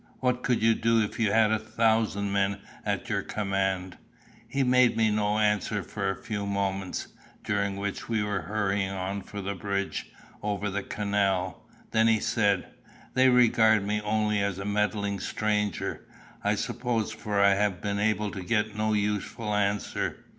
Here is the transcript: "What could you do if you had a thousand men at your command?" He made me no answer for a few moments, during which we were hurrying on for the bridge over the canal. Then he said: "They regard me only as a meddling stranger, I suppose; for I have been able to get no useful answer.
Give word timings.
"What 0.19 0.41
could 0.41 0.63
you 0.63 0.73
do 0.73 0.99
if 0.99 1.19
you 1.19 1.31
had 1.31 1.51
a 1.51 1.59
thousand 1.59 2.31
men 2.31 2.57
at 2.83 3.07
your 3.07 3.21
command?" 3.21 3.99
He 4.47 4.63
made 4.63 4.97
me 4.97 5.11
no 5.11 5.37
answer 5.37 5.83
for 5.83 6.09
a 6.09 6.15
few 6.23 6.47
moments, 6.47 7.09
during 7.43 7.77
which 7.77 8.09
we 8.09 8.23
were 8.23 8.41
hurrying 8.41 8.89
on 8.89 9.21
for 9.21 9.41
the 9.43 9.53
bridge 9.53 10.09
over 10.41 10.71
the 10.71 10.81
canal. 10.81 11.67
Then 11.91 12.07
he 12.07 12.19
said: 12.19 12.65
"They 13.13 13.29
regard 13.29 13.85
me 13.85 14.01
only 14.03 14.41
as 14.43 14.57
a 14.57 14.65
meddling 14.65 15.19
stranger, 15.19 16.03
I 16.43 16.55
suppose; 16.55 17.11
for 17.11 17.39
I 17.39 17.53
have 17.53 17.79
been 17.79 17.99
able 17.99 18.31
to 18.31 18.41
get 18.43 18.75
no 18.75 18.93
useful 18.93 19.53
answer. 19.53 20.25